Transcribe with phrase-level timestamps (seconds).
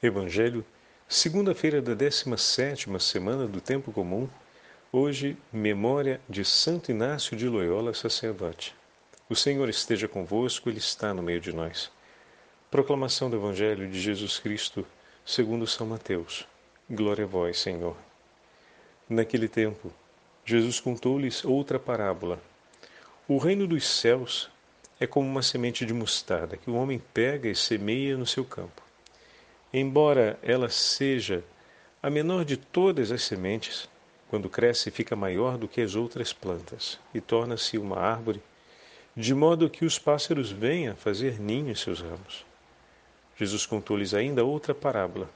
[0.00, 0.64] Evangelho,
[1.08, 4.28] segunda-feira da 17 semana do Tempo Comum,
[4.92, 8.76] hoje, memória de Santo Inácio de Loyola, sacerdote.
[9.28, 11.90] O Senhor esteja convosco, Ele está no meio de nós.
[12.70, 14.86] Proclamação do Evangelho de Jesus Cristo,
[15.26, 16.46] segundo São Mateus.
[16.88, 17.96] Glória a vós, Senhor.
[19.08, 19.92] Naquele tempo,
[20.44, 22.40] Jesus contou-lhes outra parábola.
[23.26, 24.48] O reino dos céus
[25.00, 28.86] é como uma semente de mostarda que o homem pega e semeia no seu campo.
[29.72, 31.44] Embora ela seja
[32.02, 33.86] a menor de todas as sementes,
[34.30, 38.42] quando cresce fica maior do que as outras plantas e torna-se uma árvore,
[39.14, 42.46] de modo que os pássaros venham fazer ninho em seus ramos.
[43.36, 45.28] Jesus contou-lhes ainda outra parábola.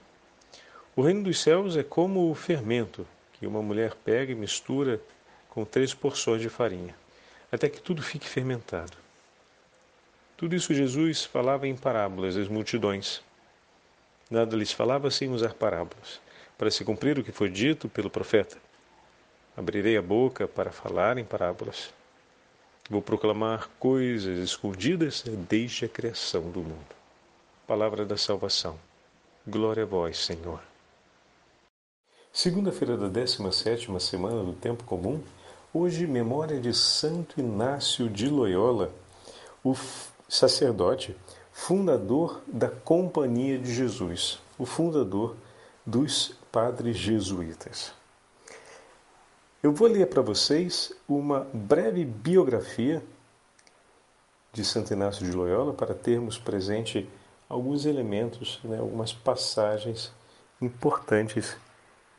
[0.97, 5.01] O reino dos céus é como o fermento que uma mulher pega e mistura
[5.51, 6.95] com três porções de farinha,
[7.51, 8.97] até que tudo fique fermentado.
[10.39, 13.23] Tudo isso Jesus falava em parábolas às multidões
[14.33, 16.19] Nada lhes falava sem usar parábolas,
[16.57, 18.57] para se cumprir o que foi dito pelo profeta.
[19.55, 21.93] Abrirei a boca para falar em parábolas.
[22.89, 26.95] Vou proclamar coisas escondidas desde a criação do mundo.
[27.67, 28.79] Palavra da salvação.
[29.47, 30.63] Glória a vós, Senhor.
[32.33, 35.23] Segunda-feira da 17 semana do Tempo Comum,
[35.75, 38.91] hoje memória de Santo Inácio de Loyola,
[39.63, 39.77] o
[40.27, 41.15] sacerdote
[41.53, 45.37] fundador da Companhia de Jesus, o fundador
[45.85, 47.93] dos padres jesuítas.
[49.63, 53.03] Eu vou ler para vocês uma breve biografia
[54.53, 57.09] de Santo Inácio de Loyola para termos presente
[57.49, 60.13] alguns elementos, né, algumas passagens
[60.61, 61.57] importantes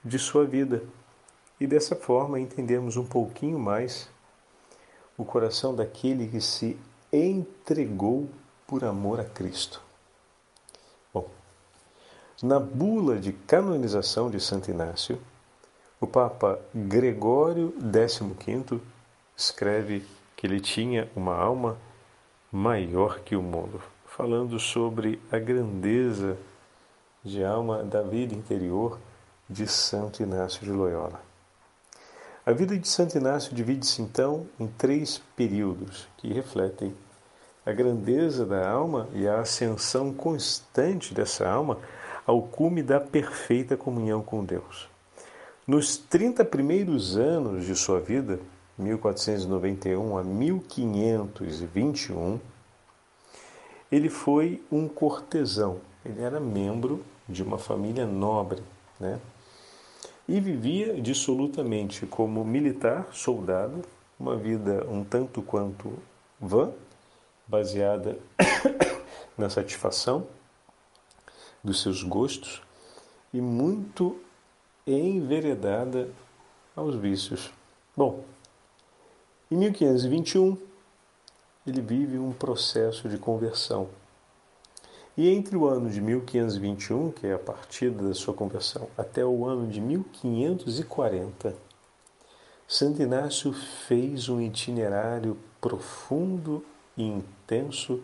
[0.04, 0.84] de sua vida
[1.60, 4.10] e dessa forma entendermos um pouquinho mais
[5.18, 6.78] o coração daquele que se
[7.12, 8.30] entregou
[8.74, 9.80] por amor a Cristo.
[11.14, 11.30] Bom,
[12.42, 15.22] na bula de canonização de Santo Inácio,
[16.02, 18.82] o Papa Gregório XV
[19.38, 20.04] escreve
[20.36, 21.78] que ele tinha uma alma
[22.52, 26.36] maior que o mundo, falando sobre a grandeza
[27.24, 28.98] de alma da vida interior
[29.48, 31.22] de Santo Inácio de Loyola.
[32.44, 36.96] A vida de Santo Inácio divide-se então em três períodos que refletem
[37.66, 41.80] a grandeza da alma e a ascensão constante dessa alma
[42.26, 44.90] ao cume da perfeita comunhão com Deus.
[45.66, 48.40] Nos 30 primeiros anos de sua vida,
[48.78, 52.40] 1491 a 1521,
[53.92, 55.80] ele foi um cortesão.
[56.04, 58.62] Ele era membro de uma família nobre,
[59.00, 59.20] né?
[60.28, 63.82] E vivia dissolutamente como militar, soldado,
[64.20, 65.94] uma vida um tanto quanto
[66.40, 66.72] vã,
[67.54, 68.18] baseada
[69.38, 70.26] na satisfação
[71.64, 72.64] dos seus gostos
[73.32, 74.20] e muito
[74.88, 76.10] enveredada
[76.76, 77.54] aos vícios.
[77.96, 78.24] Bom,
[79.52, 80.58] em 1521
[81.68, 83.88] ele vive um processo de conversão.
[85.16, 89.46] E entre o ano de 1521, que é a partida da sua conversão, até o
[89.46, 91.56] ano de 1540,
[92.68, 96.66] Santo Inácio fez um itinerário profundo
[96.98, 98.02] intenso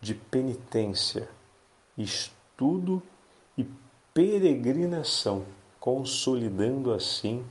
[0.00, 1.28] de penitência,
[1.96, 3.02] estudo
[3.56, 3.66] e
[4.14, 5.44] peregrinação,
[5.80, 7.44] consolidando assim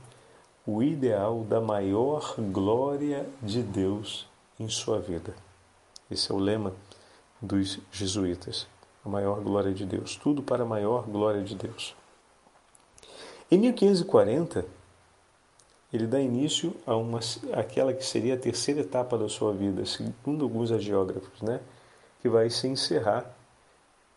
[0.66, 4.28] o ideal da maior glória de Deus
[4.58, 5.34] em sua vida.
[6.10, 6.72] Esse é o lema
[7.40, 8.66] dos jesuítas,
[9.04, 11.94] a maior glória de Deus, tudo para a maior glória de Deus.
[13.50, 14.66] Em 1540,
[15.92, 17.20] ele dá início a uma,
[17.52, 21.60] aquela que seria a terceira etapa da sua vida, segundo alguns geógrafos, né?
[22.20, 23.24] que vai se encerrar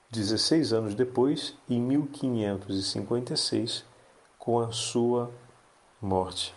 [0.09, 3.85] 16 anos depois, em 1556,
[4.37, 5.31] com a sua
[6.01, 6.53] morte.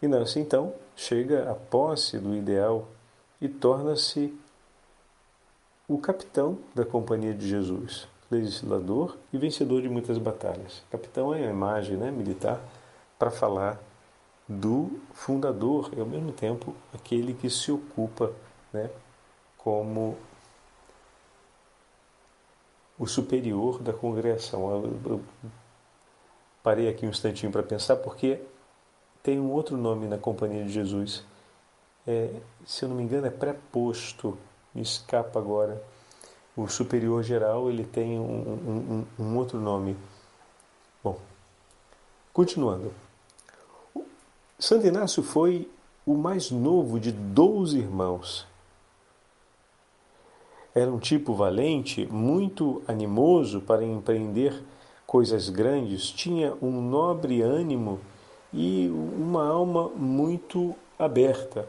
[0.00, 2.88] E Nancy, então, chega à posse do ideal
[3.40, 4.36] e torna-se
[5.86, 10.82] o capitão da Companhia de Jesus, legislador e vencedor de muitas batalhas.
[10.90, 12.60] Capitão é a imagem né, militar
[13.16, 13.80] para falar
[14.48, 18.32] do fundador e, ao mesmo tempo, aquele que se ocupa
[18.72, 18.90] né,
[19.56, 20.16] como
[22.98, 25.00] o superior da congregação.
[25.04, 25.20] Eu,
[26.62, 28.40] parei aqui um instantinho para pensar, porque
[29.22, 31.24] tem um outro nome na Companhia de Jesus.
[32.06, 32.32] É,
[32.64, 34.38] se eu não me engano, é preposto,
[34.74, 35.82] me escapa agora.
[36.56, 39.96] O superior geral ele tem um, um, um outro nome.
[41.02, 41.18] Bom,
[42.32, 42.92] continuando.
[44.62, 45.68] Santo Inácio foi
[46.06, 48.46] o mais novo de doze irmãos.
[50.72, 54.62] era um tipo valente, muito animoso para empreender
[55.04, 57.98] coisas grandes, tinha um nobre ânimo
[58.54, 61.68] e uma alma muito aberta.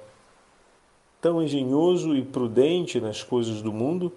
[1.19, 4.13] Tão engenhoso e prudente nas coisas do mundo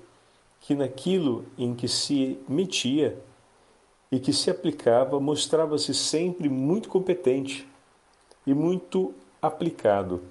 [0.61, 3.19] que naquilo em que se metia
[4.13, 7.67] e que se aplicava mostrava-se sempre muito competente
[8.47, 9.13] e muito
[9.43, 10.23] aplicado.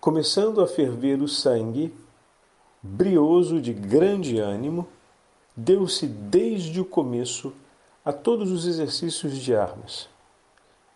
[0.00, 1.92] Começando a ferver o sangue,
[2.82, 4.86] brioso de grande ânimo,
[5.56, 7.52] deu-se desde o começo
[8.04, 10.08] a todos os exercícios de armas.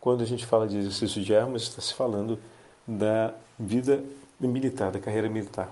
[0.01, 2.39] Quando a gente fala de exercício de armas, está se falando
[2.87, 4.05] da vida
[4.41, 5.71] militar, da carreira militar.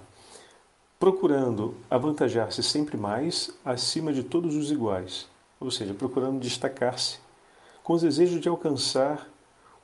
[0.98, 5.28] Procurando avantajar-se sempre mais acima de todos os iguais,
[5.58, 7.18] ou seja, procurando destacar-se,
[7.82, 9.29] com o desejo de alcançar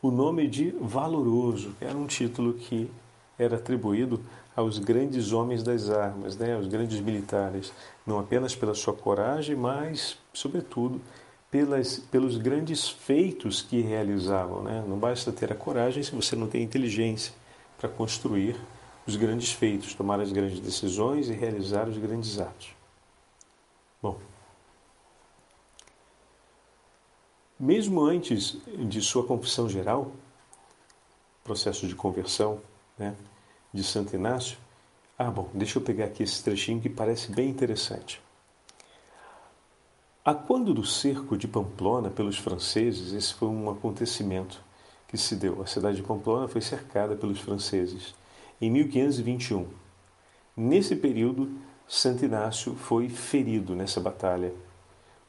[0.07, 2.91] o nome de valoroso, era um título que
[3.39, 4.21] era atribuído
[4.55, 7.73] aos grandes homens das armas, né, aos grandes militares,
[8.07, 11.01] não apenas pela sua coragem, mas, sobretudo,
[11.51, 14.63] pelas, pelos grandes feitos que realizavam.
[14.63, 14.85] Né?
[14.87, 17.33] Não basta ter a coragem se você não tem inteligência
[17.79, 18.57] para construir
[19.07, 22.76] os grandes feitos, tomar as grandes decisões e realizar os grandes atos.
[27.59, 30.13] Mesmo antes de sua confissão geral,
[31.43, 32.61] processo de conversão,
[32.99, 33.15] né?
[33.73, 34.59] de Santo Inácio.
[35.19, 38.21] Ah, bom, deixa eu pegar aqui esse trechinho que parece bem interessante.
[40.25, 44.61] A quando do cerco de Pamplona pelos franceses, esse foi um acontecimento
[45.07, 45.63] que se deu.
[45.63, 48.15] A cidade de Pamplona foi cercada pelos franceses
[48.61, 49.69] em 1521.
[50.57, 51.57] Nesse período,
[51.87, 54.53] Santo Inácio foi ferido nessa batalha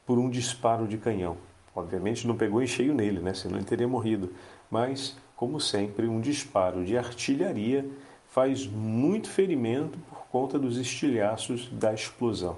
[0.04, 1.36] por um disparo de canhão.
[1.74, 3.34] Obviamente não pegou em cheio nele, né?
[3.34, 4.32] senão ele teria morrido.
[4.70, 7.88] Mas, como sempre, um disparo de artilharia
[8.28, 12.56] faz muito ferimento por conta dos estilhaços da explosão.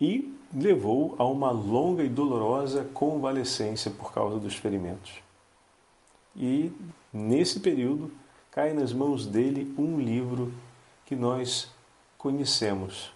[0.00, 5.14] E levou a uma longa e dolorosa convalescência por causa dos ferimentos.
[6.36, 6.72] E
[7.12, 8.10] nesse período
[8.50, 10.52] cai nas mãos dele um livro
[11.04, 11.70] que nós
[12.16, 13.12] conhecemos.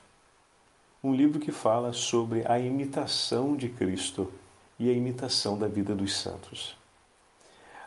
[1.04, 4.32] Um livro que fala sobre a imitação de Cristo
[4.78, 6.76] e a imitação da vida dos santos.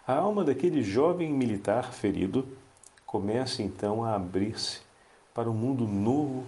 [0.06, 2.46] A alma daquele jovem militar ferido
[3.06, 4.82] começa então a abrir-se
[5.34, 6.46] para um mundo novo,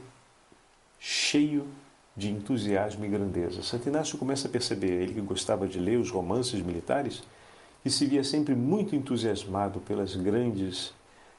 [1.00, 1.66] cheio
[2.18, 3.64] de entusiasmo e grandeza.
[3.64, 7.24] Santo Inácio começa a perceber, ele que gostava de ler os romances militares,
[7.82, 10.94] que se via sempre muito entusiasmado pelas grandes,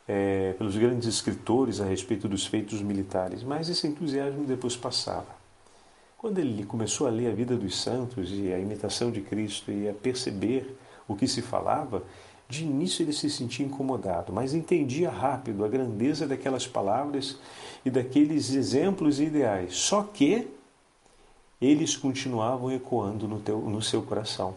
[0.08, 5.36] é, pelos grandes escritores a respeito dos feitos militares, mas esse entusiasmo depois passava.
[6.16, 9.88] Quando ele começou a ler a vida dos santos e a imitação de Cristo e
[9.88, 10.76] a perceber
[11.06, 12.02] o que se falava,
[12.48, 17.38] de início ele se sentia incomodado, mas entendia rápido a grandeza daquelas palavras
[17.84, 19.76] e daqueles exemplos e ideais.
[19.76, 20.48] Só que
[21.60, 24.54] eles continuavam ecoando no, teu, no seu coração.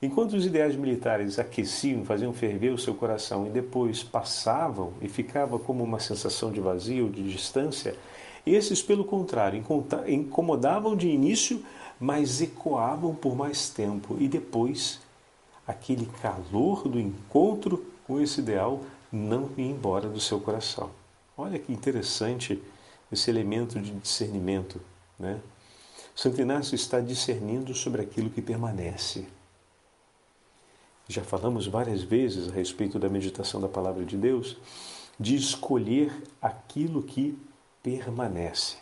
[0.00, 5.58] Enquanto os ideais militares aqueciam, faziam ferver o seu coração e depois passavam e ficava
[5.58, 7.96] como uma sensação de vazio, de distância,
[8.46, 9.62] esses, pelo contrário,
[10.06, 11.64] incomodavam de início,
[11.98, 15.00] mas ecoavam por mais tempo e depois
[15.66, 20.90] aquele calor do encontro com esse ideal não ir embora do seu coração.
[21.36, 22.62] Olha que interessante
[23.10, 24.80] esse elemento de discernimento.
[25.18, 25.40] Né?
[26.14, 29.26] Santo Inácio está discernindo sobre aquilo que permanece.
[31.08, 34.56] Já falamos várias vezes a respeito da meditação da palavra de Deus,
[35.18, 37.38] de escolher aquilo que
[37.82, 38.76] permanece.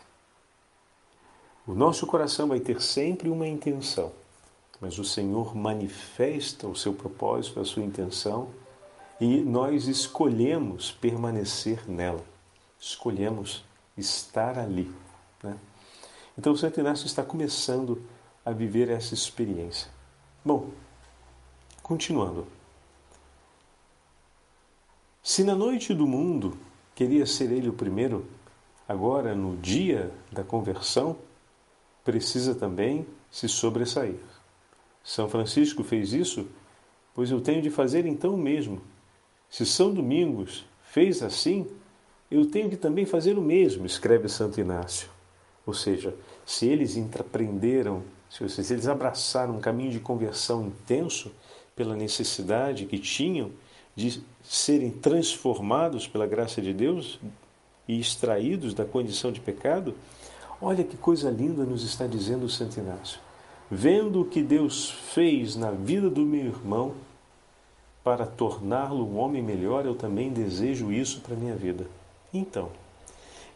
[1.67, 4.13] O nosso coração vai ter sempre uma intenção
[4.85, 8.49] mas o Senhor manifesta o seu propósito, a sua intenção,
[9.19, 12.23] e nós escolhemos permanecer nela,
[12.79, 13.65] escolhemos
[13.97, 14.93] estar ali.
[15.43, 15.57] Né?
[16.37, 18.03] Então o Santo Inácio está começando
[18.45, 19.91] a viver essa experiência.
[20.45, 20.69] Bom,
[21.85, 22.47] continuando.
[25.23, 26.57] Se na noite do mundo
[26.95, 28.27] queria ser ele o primeiro,
[28.89, 31.15] agora no dia da conversão,
[32.03, 34.19] precisa também se sobressair.
[35.03, 36.49] São Francisco fez isso,
[37.15, 38.81] pois eu tenho de fazer então mesmo.
[39.51, 41.67] Se São Domingos fez assim,
[42.31, 45.11] eu tenho que também fazer o mesmo, escreve Santo Inácio.
[45.67, 51.31] Ou seja, se eles empreenderam, se eles abraçaram um caminho de conversão intenso
[51.75, 53.51] pela necessidade que tinham
[53.97, 57.19] de serem transformados pela graça de Deus
[57.87, 59.95] e extraídos da condição de pecado,
[60.61, 63.21] olha que coisa linda nos está dizendo Santo Inácio
[63.71, 66.95] vendo o que Deus fez na vida do meu irmão,
[68.03, 71.87] para torná-lo um homem melhor, eu também desejo isso para a minha vida.
[72.33, 72.71] Então,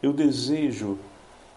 [0.01, 0.97] Eu desejo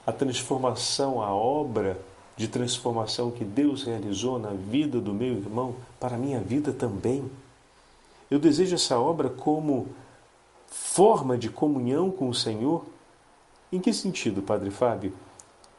[0.04, 1.96] a transformação, a obra
[2.36, 7.30] de transformação que Deus realizou na vida do meu irmão para a minha vida também.
[8.30, 9.88] Eu desejo essa obra como
[10.66, 12.84] forma de comunhão com o Senhor.
[13.70, 15.12] Em que sentido, Padre Fábio?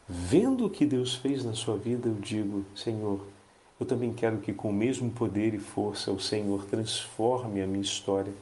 [0.07, 3.19] Vendo o que Deus fez na sua vida, eu digo, Senhor,
[3.79, 7.81] eu também quero que com o mesmo poder e força o Senhor transforme a minha
[7.81, 8.33] história.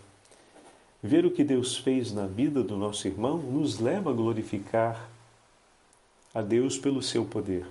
[1.02, 5.10] Ver o que Deus fez na vida do nosso irmão nos leva a glorificar
[6.34, 7.66] a Deus pelo seu poder,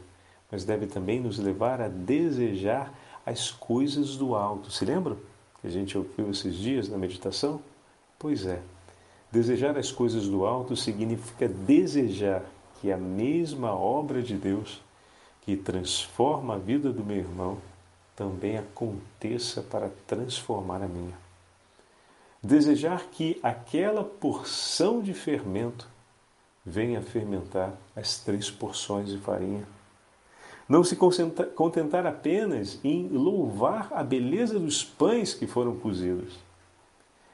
[0.51, 2.93] mas deve também nos levar a desejar
[3.25, 4.71] as coisas do alto.
[4.71, 5.17] Se lembram
[5.61, 7.61] que a gente ouviu esses dias na meditação?
[8.19, 8.61] Pois é.
[9.31, 12.43] Desejar as coisas do alto significa desejar
[12.81, 14.83] que a mesma obra de Deus
[15.43, 17.59] que transforma a vida do meu irmão
[18.17, 21.17] também aconteça para transformar a minha.
[22.43, 25.89] Desejar que aquela porção de fermento
[26.65, 29.67] venha fermentar as três porções de farinha.
[30.71, 36.39] Não se contentar apenas em louvar a beleza dos pães que foram cozidos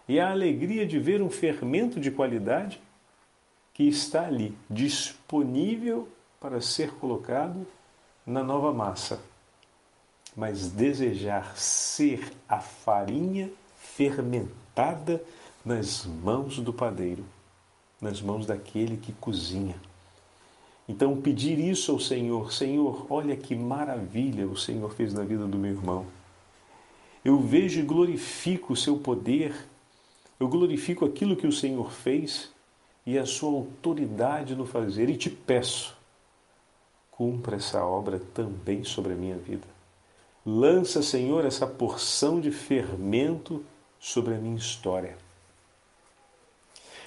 [0.09, 2.81] e a alegria de ver um fermento de qualidade
[3.75, 6.09] que está ali, disponível
[6.41, 7.67] para ser colocado
[8.25, 9.21] na nova massa,
[10.35, 15.23] mas desejar ser a farinha fermentada
[15.63, 17.27] nas mãos do padeiro,
[18.01, 19.77] nas mãos daquele que cozinha.
[20.89, 25.59] Então, pedir isso ao Senhor: Senhor, olha que maravilha o Senhor fez na vida do
[25.59, 26.07] meu irmão.
[27.25, 29.55] Eu vejo e glorifico o seu poder,
[30.39, 32.51] eu glorifico aquilo que o Senhor fez
[33.05, 35.97] e a sua autoridade no fazer, e te peço
[37.17, 39.67] cumpra essa obra também sobre a minha vida.
[40.45, 43.65] Lança, Senhor, essa porção de fermento
[43.99, 45.17] sobre a minha história.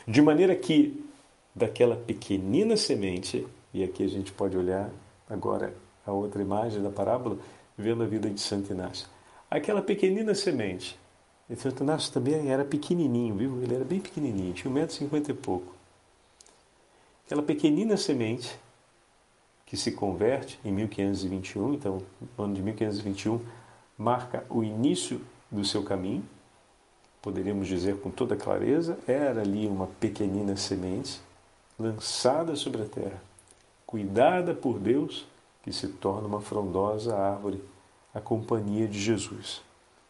[0.08, 1.06] De maneira que
[1.54, 4.90] daquela pequenina semente, e aqui a gente pode olhar
[5.30, 5.74] agora
[6.06, 7.38] a outra imagem da parábola,
[7.78, 9.08] vendo a vida de Santo Inácio.
[9.50, 11.00] Aquela pequenina semente,
[11.50, 13.62] e Santo Inácio também era pequenininho, viu?
[13.64, 15.74] Ele era bem pequenininho, tinha 1,50m e pouco.
[17.26, 18.60] Aquela pequenina semente
[19.66, 22.02] que se converte em 1521, então
[22.38, 23.40] o ano de 1521
[23.98, 25.22] marca o início
[25.52, 26.24] do seu caminho,
[27.22, 31.22] poderíamos dizer com toda clareza, era ali uma pequenina semente
[31.78, 33.22] lançada sobre a terra,
[33.90, 35.26] cuidada por Deus,
[35.64, 37.60] que se torna uma frondosa árvore,
[38.14, 39.64] a companhia de Jesus,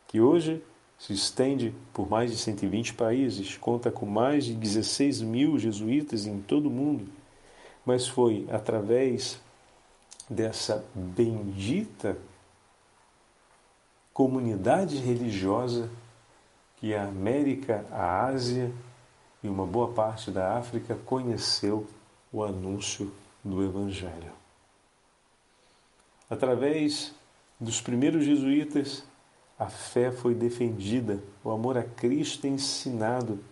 [0.06, 0.62] que hoje
[0.98, 6.42] se estende por mais de 120 países, conta com mais de 16 mil jesuítas em
[6.42, 7.08] todo o mundo,
[7.86, 9.40] mas foi através
[10.30, 12.18] dessa bendita
[14.14, 15.90] comunidade religiosa
[16.82, 18.74] que a América, a Ásia
[19.42, 21.88] e uma boa parte da África conheceu
[22.30, 23.10] o anúncio
[23.44, 24.32] do Evangelho.
[26.30, 27.14] Através
[27.60, 29.04] dos primeiros jesuítas,
[29.58, 33.44] a fé foi defendida, o amor a Cristo é ensinado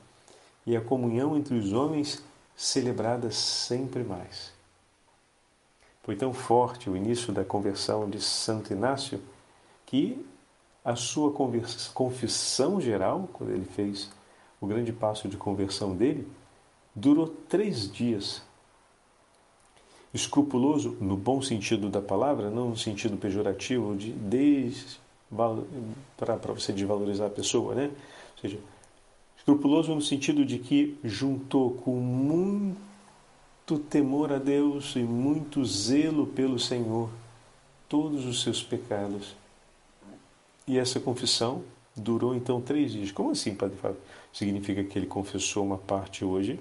[0.66, 2.24] e a comunhão entre os homens
[2.56, 4.54] celebrada sempre mais.
[6.04, 9.22] Foi tão forte o início da conversão de Santo Inácio
[9.86, 10.26] que
[10.84, 11.34] a sua
[11.94, 14.10] confissão geral, quando ele fez
[14.62, 16.26] o grande passo de conversão dele,
[16.96, 18.42] durou três dias.
[20.14, 24.14] Escrupuloso, no bom sentido da palavra, não no sentido pejorativo de
[26.16, 27.92] para você desvalorizar a pessoa, né?
[28.36, 28.58] Ou seja,
[29.38, 36.58] escrupuloso no sentido de que juntou com muito temor a Deus e muito zelo pelo
[36.58, 37.10] Senhor
[37.90, 39.36] todos os seus pecados.
[40.68, 41.64] E essa confissão
[41.96, 43.12] durou então três dias.
[43.12, 44.00] Como assim, Padre Fábio?
[44.32, 46.60] Significa que ele confessou uma parte hoje,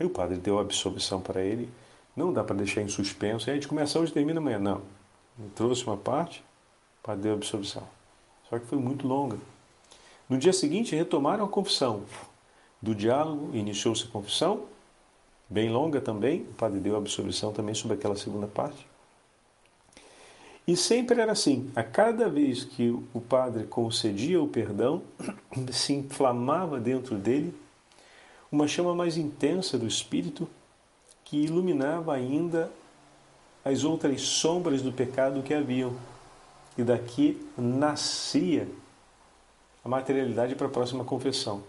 [0.00, 1.68] e o padre deu a absolvição para ele.
[2.16, 3.48] Não dá para deixar em suspenso.
[3.48, 4.58] E a gente começa hoje e termina amanhã.
[4.58, 4.82] Não.
[5.38, 6.44] Ele trouxe uma parte,
[7.00, 7.84] o padre deu a absolvição.
[8.48, 9.38] Só que foi muito longa.
[10.28, 12.04] No dia seguinte, retomaram a confissão.
[12.80, 14.64] Do diálogo, iniciou-se a confissão,
[15.48, 18.86] bem longa também, o padre deu a absolvição também sobre aquela segunda parte.
[20.66, 25.02] E sempre era assim, a cada vez que o padre concedia o perdão,
[25.72, 27.54] se inflamava dentro dele
[28.50, 30.48] uma chama mais intensa do Espírito
[31.32, 32.70] que iluminava ainda
[33.64, 35.96] as outras sombras do pecado que haviam.
[36.76, 38.68] E daqui nascia
[39.82, 41.62] a materialidade para a próxima confissão.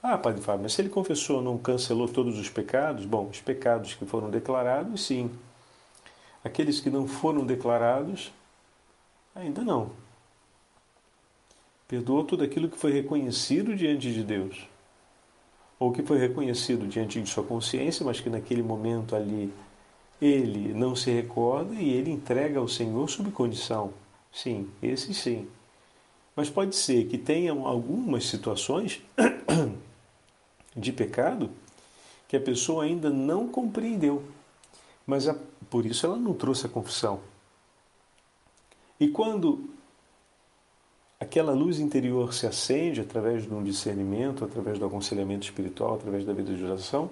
[0.00, 3.04] Ah, Padre Fábio, mas se ele confessou, não cancelou todos os pecados?
[3.04, 5.28] Bom, os pecados que foram declarados, sim.
[6.44, 8.32] Aqueles que não foram declarados,
[9.34, 9.90] ainda não.
[11.88, 14.71] Perdoou tudo aquilo que foi reconhecido diante de Deus.
[15.82, 19.52] Ou que foi reconhecido diante de sua consciência, mas que naquele momento ali
[20.20, 23.92] ele não se recorda e ele entrega ao Senhor sob condição.
[24.32, 25.48] Sim, esse sim.
[26.36, 29.02] Mas pode ser que tenham algumas situações
[30.76, 31.50] de pecado
[32.28, 34.22] que a pessoa ainda não compreendeu.
[35.04, 35.36] Mas a,
[35.68, 37.18] por isso ela não trouxe a confissão.
[39.00, 39.68] E quando
[41.22, 46.32] aquela luz interior se acende através de um discernimento, através do aconselhamento espiritual, através da
[46.32, 47.08] vida de oração,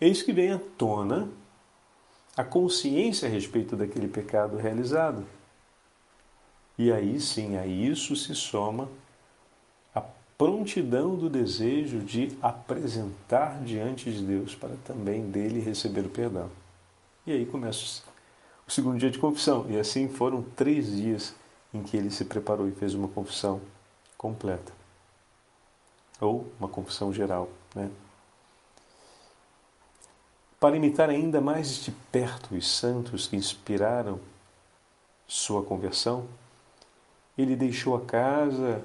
[0.00, 1.28] eis que vem à tona
[2.36, 5.24] a consciência a respeito daquele pecado realizado.
[6.76, 8.88] E aí sim, a isso se soma
[9.94, 10.00] a
[10.36, 16.50] prontidão do desejo de apresentar diante de Deus para também dele receber o perdão.
[17.24, 18.02] E aí começa
[18.66, 19.66] o segundo dia de confissão.
[19.68, 21.34] E assim foram três dias
[21.72, 23.60] em que ele se preparou e fez uma confissão
[24.16, 24.72] completa.
[26.20, 27.48] Ou uma confissão geral.
[27.74, 27.90] Né?
[30.60, 34.20] Para imitar ainda mais de perto os santos que inspiraram
[35.26, 36.28] sua conversão,
[37.36, 38.84] ele deixou a casa,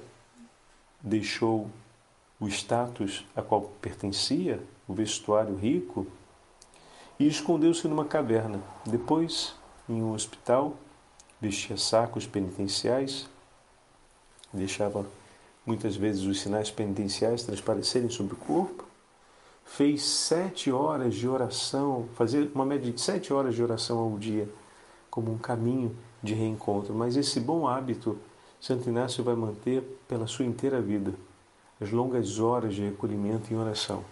[1.01, 1.69] deixou
[2.39, 6.07] o status a qual pertencia, o vestuário rico,
[7.19, 8.61] e escondeu-se numa caverna.
[8.85, 9.55] Depois,
[9.89, 10.75] em um hospital,
[11.41, 13.27] vestia sacos penitenciais,
[14.53, 15.05] deixava
[15.65, 18.85] muitas vezes os sinais penitenciais transparecerem sobre o corpo,
[19.65, 24.49] fez sete horas de oração, fazia uma média de sete horas de oração ao dia,
[25.09, 26.93] como um caminho de reencontro.
[26.93, 28.17] Mas esse bom hábito
[28.59, 31.13] Santo Inácio vai manter pela sua inteira vida
[31.79, 34.03] as longas horas de recolhimento em oração.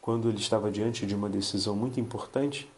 [0.00, 2.70] Quando ele estava diante de uma decisão muito importante,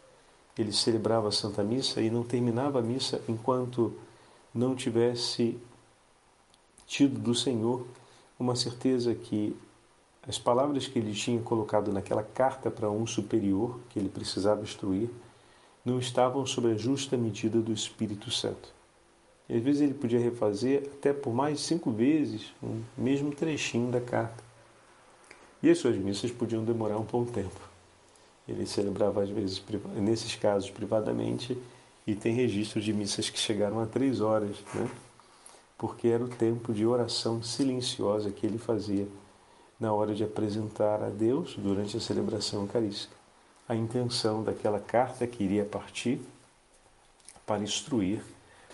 [0.61, 3.93] ele celebrava a Santa Missa e não terminava a missa enquanto
[4.53, 5.57] não tivesse
[6.85, 7.85] tido do Senhor
[8.39, 9.55] uma certeza que
[10.27, 15.09] as palavras que ele tinha colocado naquela carta para um superior que ele precisava instruir
[15.85, 18.73] não estavam sob a justa medida do Espírito Santo.
[19.47, 24.01] E às vezes ele podia refazer até por mais cinco vezes o mesmo trechinho da
[24.01, 24.43] carta.
[25.63, 27.66] E as suas missas podiam demorar um bom tempo.
[28.47, 29.61] Ele celebrava às vezes,
[29.95, 31.57] nesses casos, privadamente,
[32.05, 34.89] e tem registros de missas que chegaram a três horas, né?
[35.77, 39.07] porque era o tempo de oração silenciosa que ele fazia
[39.79, 43.13] na hora de apresentar a Deus, durante a celebração eucarística,
[43.69, 46.19] a intenção daquela carta que iria partir
[47.45, 48.21] para instruir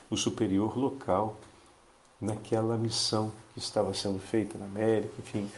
[0.10, 1.38] o superior local
[2.22, 5.52] naquela missão que estava sendo feita na América, enfim,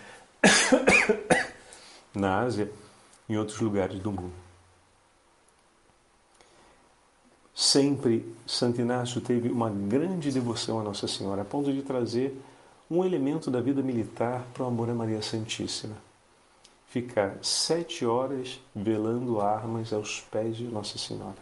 [2.15, 2.71] na Ásia
[3.27, 4.33] em outros lugares do mundo.
[7.53, 12.37] Sempre Santo Inácio teve uma grande devoção a Nossa Senhora, a ponto de trazer
[12.91, 15.95] um elemento da vida militar para o amor a Maria Santíssima.
[16.87, 21.37] Ficar sete horas velando armas aos pés de Nossa Senhora.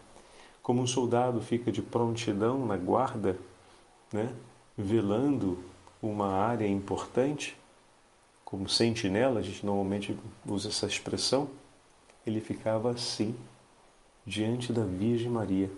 [0.62, 3.36] Como um soldado fica de prontidão na guarda,
[4.12, 4.32] né,
[4.78, 5.58] velando
[6.00, 7.56] uma área importante,
[8.44, 10.16] como sentinela, a gente normalmente
[10.46, 11.48] usa essa expressão,
[12.26, 13.34] ele ficava assim,
[14.26, 15.70] diante da Virgem Maria.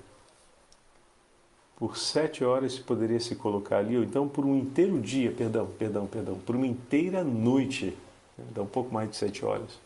[1.77, 6.07] Por sete horas poderia se colocar ali, ou então por um inteiro dia, perdão, perdão,
[6.07, 7.97] perdão, por uma inteira noite,
[8.39, 9.79] né, dá um pouco mais de sete horas,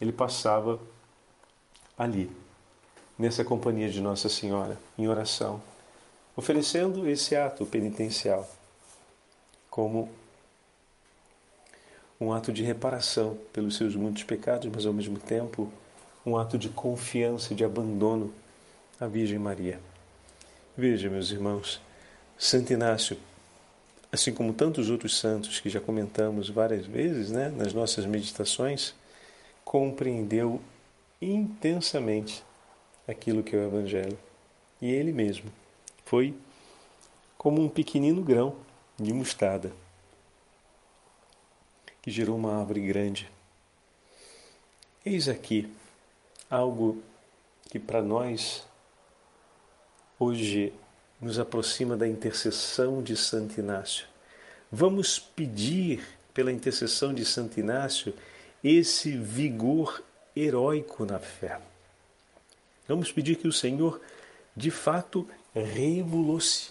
[0.00, 0.80] ele passava
[1.98, 2.30] ali,
[3.18, 5.62] nessa companhia de Nossa Senhora, em oração,
[6.36, 8.48] oferecendo esse ato penitencial
[9.70, 10.08] como
[12.20, 15.70] um ato de reparação pelos seus muitos pecados, mas ao mesmo tempo
[16.24, 18.32] um ato de confiança e de abandono
[18.98, 19.80] à Virgem Maria.
[20.76, 21.80] Veja, meus irmãos,
[22.38, 23.16] Santo Inácio,
[24.10, 28.94] assim como tantos outros santos que já comentamos várias vezes né, nas nossas meditações,
[29.64, 30.60] compreendeu
[31.20, 32.42] intensamente
[33.06, 34.18] aquilo que é o Evangelho.
[34.80, 35.50] E ele mesmo
[36.04, 36.34] foi
[37.36, 38.56] como um pequenino grão
[38.98, 39.72] de mostarda
[42.00, 43.30] que gerou uma árvore grande.
[45.06, 45.72] Eis aqui
[46.54, 47.02] algo
[47.68, 48.64] que para nós
[50.18, 50.72] hoje
[51.20, 54.06] nos aproxima da intercessão de Santo Inácio.
[54.70, 58.14] Vamos pedir pela intercessão de Santo Inácio
[58.62, 60.02] esse vigor
[60.36, 61.60] heróico na fé.
[62.86, 64.00] Vamos pedir que o Senhor,
[64.56, 65.28] de fato,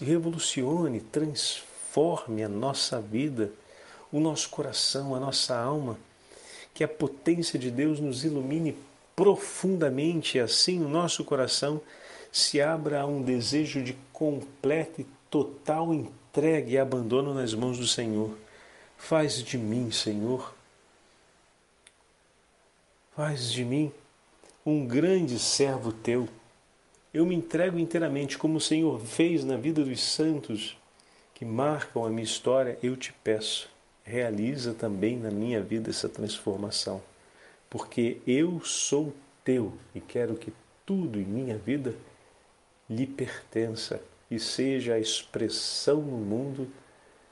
[0.00, 3.50] revolucione, transforme a nossa vida,
[4.10, 5.98] o nosso coração, a nossa alma,
[6.72, 8.76] que a potência de Deus nos ilumine
[9.14, 11.80] profundamente, assim o nosso coração
[12.32, 17.86] se abra a um desejo de completa e total entrega e abandono nas mãos do
[17.86, 18.36] Senhor.
[18.96, 20.54] Faz de mim, Senhor,
[23.16, 23.92] Faz de mim
[24.66, 26.28] um grande servo teu.
[27.12, 30.76] Eu me entrego inteiramente, como o Senhor fez na vida dos santos
[31.32, 33.70] que marcam a minha história, eu te peço,
[34.02, 37.00] realiza também na minha vida essa transformação,
[37.68, 40.52] porque eu sou teu e quero que
[40.86, 41.94] tudo em minha vida
[42.88, 44.00] lhe pertença
[44.30, 46.68] e seja a expressão no mundo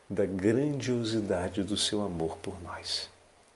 [0.09, 3.11] da grandiosidade do seu amor por nós.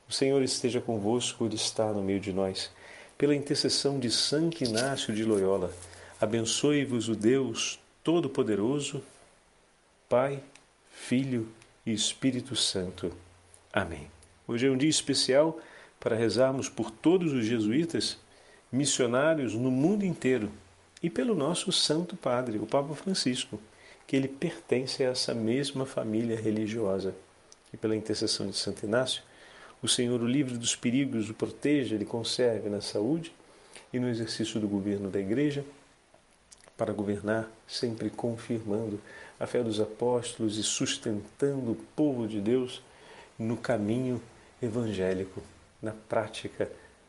[0.08, 2.70] O Senhor esteja convosco, Ele está no meio de nós.
[3.18, 5.72] Pela intercessão de Santo Inácio de Loyola,
[6.20, 9.02] abençoe-vos o Deus Todo-Poderoso,
[10.08, 10.42] Pai,
[10.90, 11.48] Filho
[11.84, 13.12] e Espírito Santo.
[13.72, 14.10] Amém.
[14.46, 15.58] Hoje é um dia especial
[16.06, 18.16] para rezarmos por todos os jesuítas
[18.70, 20.52] missionários no mundo inteiro
[21.02, 23.58] e pelo nosso Santo Padre, o Papa Francisco,
[24.06, 27.12] que ele pertence a essa mesma família religiosa.
[27.74, 29.20] E pela intercessão de Santo Inácio,
[29.82, 33.32] o Senhor o livre dos perigos, o proteja, ele conserve na saúde
[33.92, 35.64] e no exercício do governo da Igreja,
[36.76, 39.00] para governar sempre confirmando
[39.40, 42.80] a fé dos apóstolos e sustentando o povo de Deus
[43.36, 44.22] no caminho
[44.62, 45.42] evangélico,
[45.86, 46.68] na prática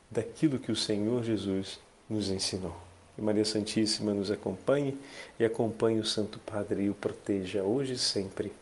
[0.09, 2.75] daquilo que o Senhor Jesus nos ensinou.
[3.15, 4.95] Que Maria Santíssima nos acompanhe
[5.39, 8.53] e acompanhe o Santo Padre e o proteja hoje e sempre.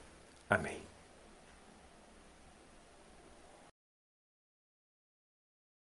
[0.50, 0.85] Amém.